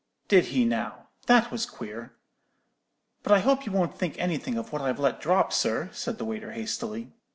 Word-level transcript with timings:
"'Did 0.29 0.45
he 0.45 0.65
now? 0.65 1.09
that 1.27 1.51
was 1.51 1.63
queer.' 1.67 2.15
"'But 3.21 3.33
I 3.33 3.37
hope 3.41 3.67
you 3.67 3.71
won't 3.71 3.95
think 3.99 4.15
anything 4.17 4.57
of 4.57 4.73
what 4.73 4.81
I've 4.81 4.97
let 4.97 5.21
drop, 5.21 5.53
sir,' 5.53 5.91
said 5.93 6.17
the 6.17 6.25
waiter, 6.25 6.53
hastily. 6.53 7.11